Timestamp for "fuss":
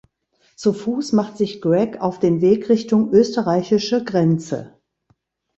0.73-1.11